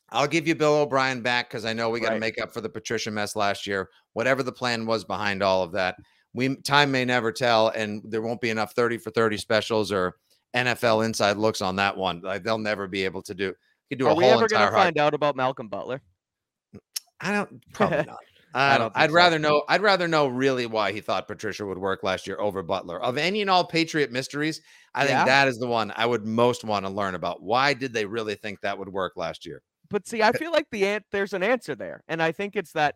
[0.09, 2.19] I'll give you Bill O'Brien back because I know we got to Right.
[2.21, 3.89] make up for the Patricia mess last year.
[4.13, 5.95] Whatever the plan was behind all of that,
[6.33, 10.15] we time may never tell, and there won't be enough 30 for 30 specials or
[10.55, 12.21] NFL inside looks on that one.
[12.21, 13.53] Like they'll never be able to do.
[13.89, 16.01] Could do a Are we ever gonna find out about Malcolm Butler?
[17.19, 18.17] I don't probably not.
[18.53, 18.97] I I don't don't.
[19.03, 19.15] I'd so.
[19.15, 19.63] rather know.
[19.67, 23.01] I'd rather know really why he thought Patricia would work last year over Butler.
[23.01, 24.61] Of any and all Patriot mysteries,
[24.95, 25.17] I Yeah.
[25.17, 27.41] think that is the one I would most want to learn about.
[27.41, 29.61] Why did they really think that would work last year?
[29.89, 32.73] But see, I feel like the an- there's an answer there, and I think it's
[32.73, 32.95] that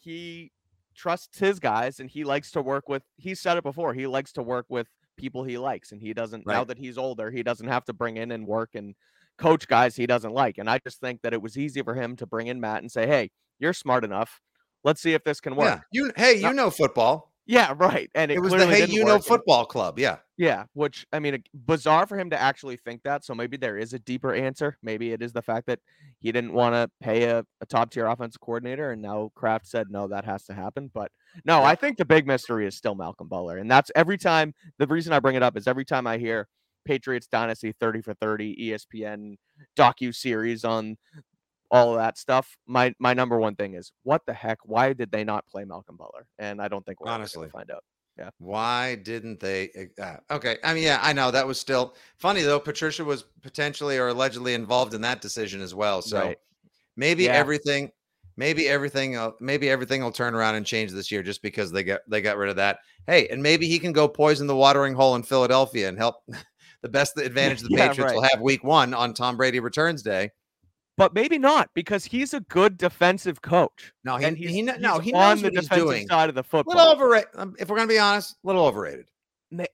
[0.00, 0.52] he
[0.94, 3.02] trusts his guys and he likes to work with.
[3.16, 3.94] He said it before.
[3.94, 6.46] He likes to work with people he likes, and he doesn't.
[6.46, 8.94] Now that he's older, he doesn't have to bring in and work and
[9.38, 10.58] coach guys he doesn't like.
[10.58, 12.90] And I just think that it was easy for him to bring in Matt and
[12.92, 14.40] say, "Hey, you're smart enough.
[14.84, 15.80] Let's see if this can work." Yeah.
[15.90, 16.12] You.
[16.16, 17.33] Hey, you know football.
[17.46, 18.10] Yeah, right.
[18.14, 19.98] And it, It was the Hey You Know Football Club.
[19.98, 20.18] Yeah.
[20.36, 23.24] Yeah, which I mean, bizarre for him to actually think that.
[23.24, 24.78] So maybe there is a deeper answer.
[24.82, 25.78] Maybe it is the fact that
[26.20, 29.88] he didn't want to pay a, a top tier offensive coordinator, and now Kraft said
[29.90, 30.90] no, that has to happen.
[30.92, 31.12] But
[31.44, 34.54] no, I think the big mystery is still Malcolm Butler, and that's every time.
[34.78, 36.48] The reason I bring it up is every time I hear
[36.84, 39.36] Patriots Dynasty thirty for thirty, E ESPN
[39.78, 40.96] docu series on
[41.74, 42.56] all of that stuff.
[42.66, 44.58] My my number one thing is what the heck?
[44.64, 46.26] Why did they not play Malcolm Butler?
[46.38, 47.48] And I don't think we're Honestly.
[47.48, 47.82] find out.
[48.16, 48.30] Yeah.
[48.38, 49.88] Why didn't they?
[50.00, 50.58] Uh, okay.
[50.62, 52.60] I mean, yeah, I know that was still funny though.
[52.60, 56.00] Patricia was potentially or allegedly involved in that decision as well.
[56.00, 56.38] So Right.
[56.96, 57.32] maybe Yeah.
[57.32, 57.90] everything,
[58.36, 61.82] maybe everything, uh, maybe everything will turn around and change this year just because they
[61.82, 62.78] got they got rid of that.
[63.08, 66.16] Hey, and maybe he can go poison the watering hole in Philadelphia and help.
[66.82, 70.30] The best advantage the Yeah, Patriots will have week one on Tom Brady returns day.
[70.96, 73.92] But maybe not because he's a good defensive coach.
[74.04, 76.06] No, he, and he's, he kn- no, he's he on the he's defensive doing.
[76.08, 76.74] side of the football.
[76.74, 77.28] A little overrated.
[77.34, 79.08] Um, if we're gonna be honest, a little overrated.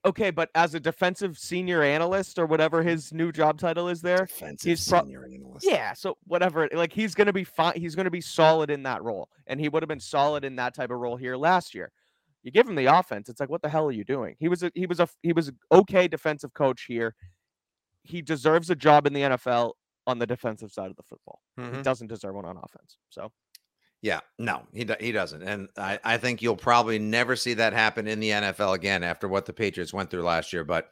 [0.05, 4.25] Okay, but as a defensive senior analyst or whatever his new job title is there,
[4.27, 5.65] Defensive he's pro- senior analyst.
[5.67, 5.93] yeah.
[5.93, 7.73] So whatever, like he's gonna be fine.
[7.75, 10.75] He's gonna be solid in that role, and he would have been solid in that
[10.75, 11.91] type of role here last year.
[12.43, 14.35] You give him the offense, it's like, what the hell are you doing?
[14.39, 17.15] He was a he was a he was an okay defensive coach here.
[18.03, 19.73] He deserves a job in the NFL
[20.07, 21.41] on the defensive side of the football.
[21.57, 21.83] He Mhm.
[21.83, 22.97] doesn't deserve one on offense.
[23.09, 23.31] So
[24.03, 27.71] Yeah, no, he do- he doesn't, and I I think you'll probably never see that
[27.73, 30.63] happen in the NFL again after what the Patriots went through last year.
[30.63, 30.91] But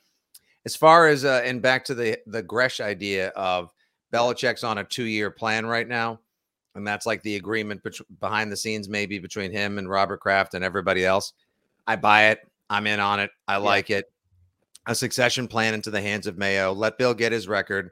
[0.66, 3.74] as far as uh, and back to the the Gresh idea of
[4.14, 6.20] Belichick's on a two year plan right now,
[6.76, 7.82] and that's like the agreement
[8.20, 11.34] behind the scenes maybe between him and Robert Kraft and everybody else.
[11.88, 12.48] I buy it.
[12.70, 13.32] I'm in on it.
[13.48, 14.06] I like it.
[14.86, 16.74] A succession plan into the hands of Mayo.
[16.74, 17.90] Let Bill get his record.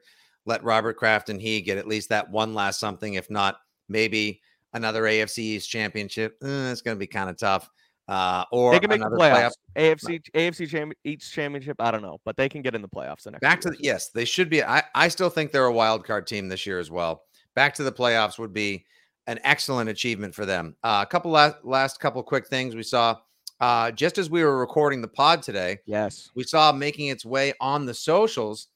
[0.47, 3.57] Let Robert Kraft and he get at least that one last something, if not
[3.89, 4.41] maybe
[4.73, 6.37] another AFC East championship.
[6.43, 7.69] Eh, it's going to be kind of tough.
[8.07, 9.51] Uh, or they can make the another playoffs.
[9.77, 11.75] playoff- AFC AFC cham- each championship.
[11.79, 13.41] I don't know, but they can get in the playoffs the next.
[13.41, 14.63] Back to the, yes, they should be.
[14.63, 17.23] I, I still think they're a wild card team this year as well.
[17.53, 18.85] Back to the playoffs would be
[19.27, 20.77] an excellent achievement for them.
[20.83, 23.17] Uh, a couple last, last couple quick things we saw
[23.59, 25.79] uh, just as we were recording the pod today.
[25.85, 28.67] Yes, we saw making its way on the socials.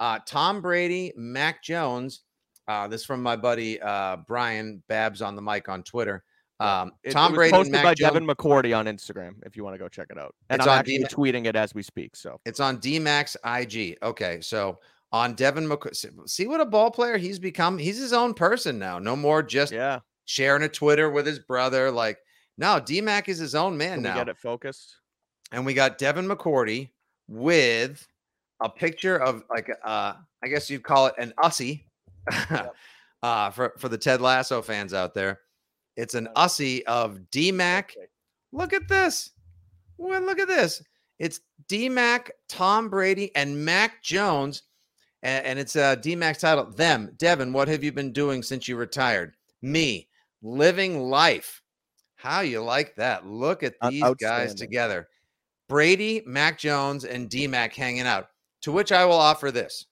[0.00, 2.22] Uh, Tom Brady, Mac Jones.
[2.66, 6.22] Uh, this from my buddy uh, Brian Babs on the mic on Twitter.
[6.60, 8.12] Um, It- Tom it Brady posted and Mac by Jones.
[8.12, 9.34] Devin McCourty on Instagram.
[9.46, 11.46] If you want to go check it out, and It's I'm on actually D-Ma- tweeting
[11.46, 12.14] it as we speak.
[12.16, 13.96] So It's on DMAX IG.
[14.02, 14.78] Okay, so
[15.12, 17.78] on Devin McC- see- what a ball player he's become.
[17.78, 18.98] He's his own person now.
[18.98, 21.90] No more just yeah, sharing a Twitter with his brother.
[21.90, 22.18] Like,
[22.58, 24.14] no, DMAC is his own man can we now.
[24.16, 24.96] get it focused?
[25.52, 26.90] And we got Devin McCourty
[27.28, 28.06] with
[28.60, 31.84] a picture of like uh I guess you'd call it an ussy.
[33.22, 35.40] uh for, for the Ted Lasso fans out there.
[35.96, 37.90] It's an ussy of DMAC.
[38.52, 39.30] Look at this.
[39.96, 40.82] Well, look at this.
[41.18, 44.62] It's DMAC, Tom Brady, and Mac Jones.
[45.22, 46.66] And, and it's uh DMAC's title.
[46.66, 49.34] Them, Devin, what have you been doing since you retired?
[49.62, 50.08] Me,
[50.42, 51.62] living life.
[52.14, 53.26] How you like that?
[53.26, 55.08] Look at these guys together.
[55.68, 58.28] Brady, Mac Jones, and DMAC hanging out.
[58.62, 59.86] To which I will offer this.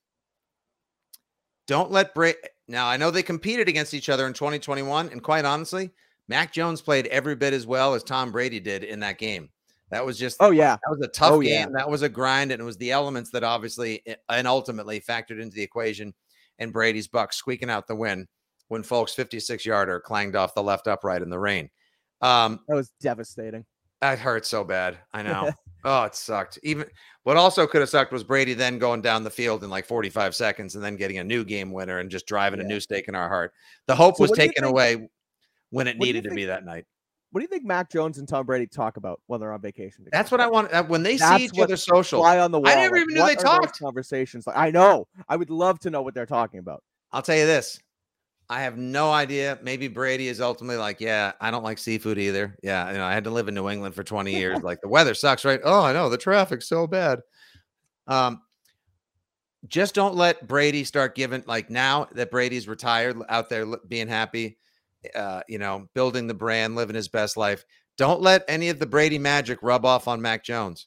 [1.67, 2.39] Don't let Brady.
[2.69, 5.09] Now, I know they competed against each other in 2021.
[5.11, 5.91] And quite honestly,
[6.29, 9.51] Mac Jones played every bit as well as Tom Brady did in that game.
[9.91, 11.51] That was just, Oh yeah, that was a tough Oh, game.
[11.53, 11.67] yeah.
[11.73, 12.51] That was a grind.
[12.51, 16.13] And it was the elements that obviously eh, and ultimately factored into the equation.
[16.59, 18.27] And Brady's Bucks squeaking out the win
[18.69, 21.71] when Folk's 56 yarder clanged off the left upright in the rain.
[22.21, 23.65] Um, that was devastating.
[24.01, 24.99] that hurt so bad.
[25.13, 25.53] I know.
[25.87, 26.59] oh, it sucked.
[26.63, 26.87] Even
[27.23, 30.35] what also could have sucked was Brady then going down the field in like 45
[30.35, 33.15] seconds and then getting a new game winner and just driving a new stake in
[33.15, 33.53] our heart.
[33.87, 35.09] The hope So was what do you taken think- away
[35.71, 36.85] when it what do you needed to be that night.
[37.33, 40.05] What do you think Mac Jones and Tom Brady talk about when they're on vacation?
[40.05, 40.11] together?
[40.13, 40.73] That's what I want.
[40.73, 42.69] uh, When they That's see each what other's social, Fly on the wall.
[42.69, 43.79] I never like, even knew they talked.
[43.79, 44.47] Conversations.
[44.47, 45.07] Like I know.
[45.29, 46.83] I would love to know what they're talking about.
[47.13, 47.79] I'll tell you this.
[48.49, 49.59] I have no idea.
[49.63, 52.57] Maybe Brady is ultimately like, yeah, I don't like seafood either.
[52.63, 54.63] Yeah, you know, I had to live in New England for 20 years.
[54.63, 55.61] Like the weather sucks, right?
[55.65, 57.21] Oh, I know the traffic's so bad.
[58.07, 58.43] Um,
[59.67, 64.59] just don't let Brady start giving like now that Brady's retired out there being happy,
[65.15, 67.65] uh, you know, building the brand, living his best life.
[67.99, 70.87] Don't let any of the Brady magic rub off on Mac Jones.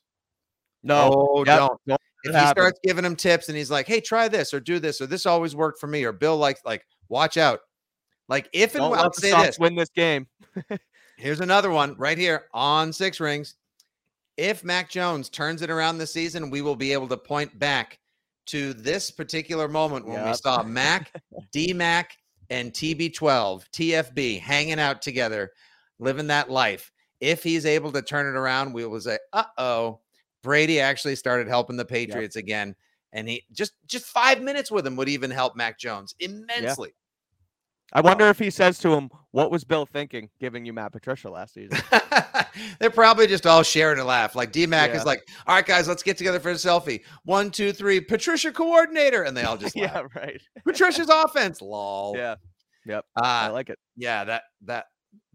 [0.84, 1.82] No, Oh, Yep, don't.
[1.88, 4.80] don't If he starts giving him tips and he's like, "Hey, try this or do
[4.80, 7.62] this or this always worked for me," or Bill likes like, watch out.
[8.28, 9.60] Like if and Don't when, I'll let the say Sox this.
[9.60, 10.28] win this game.
[11.18, 13.56] Here's another one right here on Six Rings.
[14.38, 18.00] If Mac Jones turns it around this season, we will be able to point back
[18.46, 21.12] to this particular moment when we saw Mac,
[21.52, 22.18] D Mac,
[22.50, 25.52] and TB12, TFB hanging out together,
[26.00, 26.92] living that life.
[27.20, 30.00] If he's able to turn it around, we will say, uh oh,
[30.42, 32.76] Brady actually started helping the Patriots again.
[33.14, 36.94] And he just just five minutes with him would even help Mac Jones immensely.
[37.92, 41.28] I wonder if he says to him, "What was Bill thinking, giving you Matt Patricia
[41.30, 41.80] last season?"
[42.80, 44.36] They're probably just all sharing a laugh.
[44.36, 44.98] Like D Mac Yeah.
[44.98, 47.02] is like, all right, guys, let's get together for a selfie.
[47.24, 49.24] One, two, three, Patricia coordinator.
[49.24, 49.92] And they all just laugh.
[50.16, 50.40] yeah, right.
[50.66, 51.62] Patricia's offense.
[51.64, 52.14] Lol.
[52.16, 52.36] Yeah,
[52.86, 53.06] yep.
[53.16, 53.80] I Uh, like it.
[53.96, 54.86] yeah, that that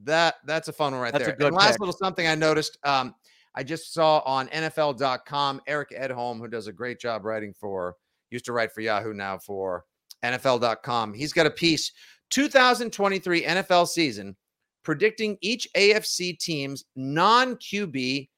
[0.05, 1.37] that that's a fun one right That's a there.
[1.37, 1.81] good and last pick.
[1.81, 2.79] little something I noticed.
[2.85, 3.15] Um,
[3.55, 7.95] I just saw on NFL.com Eric Edholm, who does a great job writing for,
[8.31, 9.85] used to write for Yahoo, now for
[10.25, 11.15] NFL.com.
[11.15, 11.93] He's got a piece
[12.31, 14.37] 2023 NFL season
[14.83, 18.29] predicting each AFC team's non QB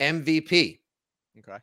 [0.00, 0.78] MVP.
[1.38, 1.58] Okay.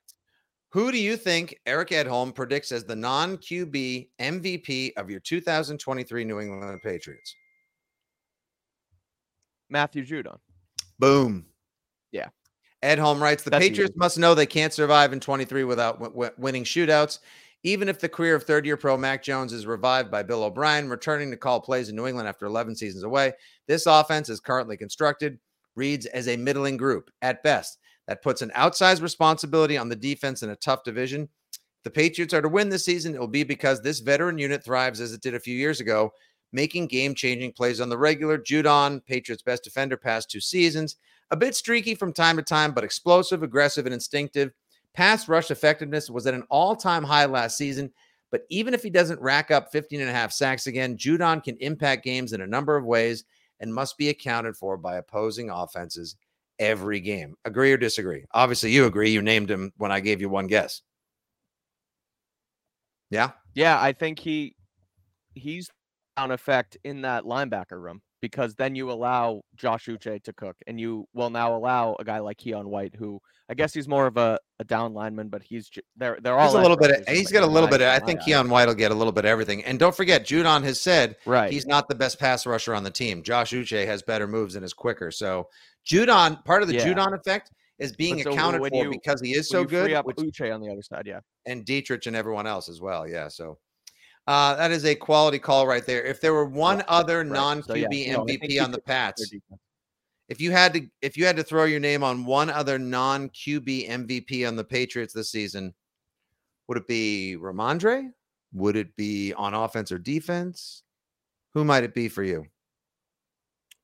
[0.70, 6.24] Who do you think Eric Edholm predicts as the non QB MVP of your 2023
[6.26, 7.36] New England Patriots?
[9.70, 10.38] Matthew Judon.
[11.00, 11.46] Boom.
[12.12, 12.30] Yeah.
[12.84, 14.00] Edholm writes the That's Patriots easy.
[14.00, 17.20] must know they can't survive in 23 without w- w- winning shootouts.
[17.64, 20.90] Even if the career of third year pro Mac Jones is revived by Bill O'Brien,
[20.90, 23.32] returning to call plays in New England after 11 seasons away,
[23.68, 25.40] this offense is currently constructed,
[25.76, 27.80] reads as a middling group at best.
[28.08, 31.30] That puts an outsized responsibility on the defense in a tough division.
[31.54, 34.62] If the Patriots are to win this season, it will be because this veteran unit
[34.62, 36.12] thrives as it did a few years ago,
[36.52, 38.38] making game changing plays on the regular.
[38.38, 40.98] Judon, Patriots' best defender past two seasons,
[41.34, 44.52] a bit streaky from time to time, but explosive, aggressive, and instinctive.
[44.94, 47.92] Pass rush effectiveness was at an all time high last season.
[48.30, 51.58] But even if he doesn't rack up 15 and a half sacks again, Judon can
[51.58, 53.26] impact games in a number of ways
[53.60, 56.18] and must be accounted for by opposing offenses
[56.60, 57.36] every game.
[57.46, 58.26] Agree or disagree?
[58.36, 59.10] Obviously, you agree.
[59.10, 60.84] You named him when I gave you one guess.
[63.10, 63.32] Yeah.
[63.56, 64.56] Yeah, I think he
[65.34, 65.72] he's
[66.16, 70.80] on effect in that linebacker room because then you allow Josh Uche to cook and
[70.80, 73.20] you will now allow a guy like Keion White who
[73.50, 76.56] I guess he's more of a, a down lineman, but he's they're they're all He's
[76.56, 77.02] a little bit.
[77.02, 77.82] Of, he's got a little bit.
[77.82, 78.48] Of, I think Keion.
[78.48, 79.62] White will get a little bit of everything.
[79.66, 81.52] And don't forget, Judon has said Right.
[81.52, 83.24] he's not the best pass rusher on the team.
[83.24, 85.12] Josh Uche has better moves and is quicker.
[85.12, 85.50] So
[85.86, 86.86] Judon, part of the Yeah.
[86.88, 89.94] Judon effect is being so accounted for you- because he is so you free good,
[89.96, 91.20] up which- Uche on the other side, yeah.
[91.46, 93.06] and Deatrich and everyone else as well.
[93.06, 93.28] Yeah.
[93.28, 93.58] So
[94.28, 96.04] uh, that is a quality call right there.
[96.04, 97.28] If there were one other Right.
[97.28, 99.34] non So, yeah, QB no, MVP on the Pats,
[100.30, 103.30] if you had to if you had to throw your name on one other non
[103.30, 105.74] QB MVP on the Patriots this season,
[106.68, 108.12] would it be Rhamondre?
[108.54, 110.84] Would it be on offense or defense?
[111.54, 112.46] Who might it be for you?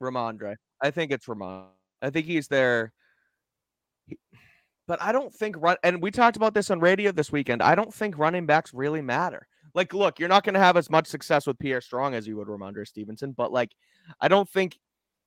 [0.02, 0.56] Rhamondre.
[0.82, 1.66] I think it's Ramon.
[2.02, 2.94] I think he's there.
[4.88, 7.62] But I don't think run and we talked about this on radio this weekend.
[7.62, 9.48] I don't think running backs really matter.
[9.74, 12.38] Like, look, you're not going to have as much success with Pierre Strong as you
[12.38, 13.72] would Rhamondre Stevenson, but like,
[14.20, 14.80] I don't think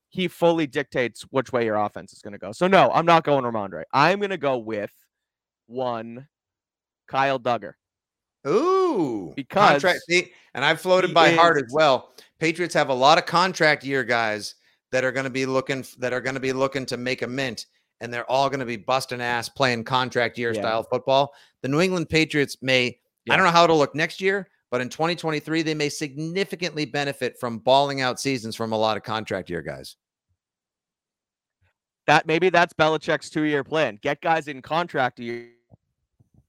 [0.08, 2.52] he fully dictates which way your offense is going to go.
[2.52, 3.84] So no, I'm not going Rhamondre.
[3.92, 4.92] I'm going to go with
[5.66, 6.28] one
[7.08, 7.72] Kyle Dugger.
[8.46, 10.00] Ooh, Because contract.
[10.54, 12.12] And I've floated by heart as well.
[12.40, 14.56] Patriots have a lot of contract year guys
[14.90, 17.26] that are going to be looking that are going to be looking to make a
[17.26, 17.66] mint,
[18.00, 20.60] and they're all going to be busting ass playing contract year Yeah.
[20.60, 21.32] style football.
[21.62, 22.98] The New England Patriots may.
[23.30, 27.38] I don't know how it'll look next year, but in 2023 they may significantly benefit
[27.38, 29.96] from balling out seasons from a lot of contract year guys.
[32.06, 33.98] that maybe that's Belichick's two year plan.
[34.02, 35.50] Get guys in contract you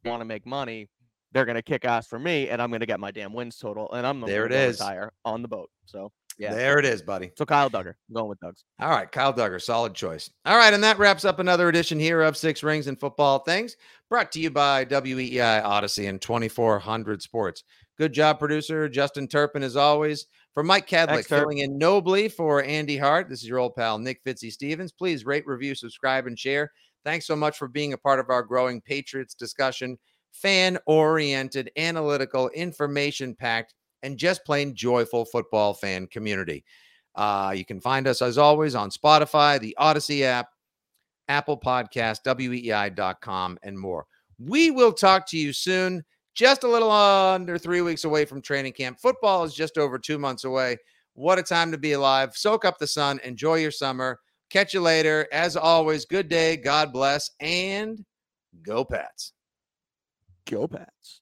[0.03, 0.89] want to make money.
[1.31, 4.05] They're gonna kick ass for me, and I'm gonna get my damn wins total, and
[4.05, 4.79] I'm There it is.
[4.79, 5.69] retire on the boat.
[5.85, 7.31] So yeah, There it is, buddy.
[7.37, 8.63] so Kyle Dugger, I'm going with Doug's.
[8.79, 10.29] All right, Kyle Dugger, solid choice.
[10.45, 13.75] All right, and that wraps up another edition here of Six Rings and Football Things,
[14.09, 17.63] brought to you by WEEI Audacy and 2400 Sports.
[17.97, 20.25] Good job, producer Justin Turpin, as always.
[20.55, 23.27] For Mike Kadlick, filling in nobly for Andy Hart.
[23.27, 24.91] This is your old pal Nick Fitzy Stevens.
[24.91, 26.71] Please rate, review, subscribe, and share.
[27.03, 29.97] Thanks so much for being a part of our growing Patriots discussion.
[30.31, 33.73] Fan oriented, analytical, information packed,
[34.03, 36.63] and just plain joyful football fan community.
[37.15, 40.49] Uh, you can find us as always on Spotify, the Audacy app,
[41.27, 44.05] Apple Podcast, WEEI.com, and more.
[44.39, 46.03] We will talk to you soon.
[46.35, 48.99] Just a little under three weeks away from training camp.
[48.99, 50.77] Football is just over two months away.
[51.13, 52.35] What a time to be alive.
[52.35, 53.19] Soak up the sun.
[53.23, 54.19] Enjoy your summer.
[54.49, 55.27] Catch you later.
[55.31, 56.57] As always, good day.
[56.57, 57.29] God bless.
[57.39, 58.03] And
[58.63, 59.33] go, Pats.
[60.49, 61.21] Go Pats.